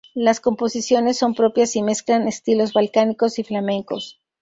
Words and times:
Las 0.15 0.39
composiciones 0.39 1.17
son 1.19 1.35
propias 1.35 1.75
y 1.75 1.83
mezclan 1.83 2.27
estilos 2.27 2.73
balcánicos 2.73 3.37
y 3.37 3.43
flamencos. 3.43 4.19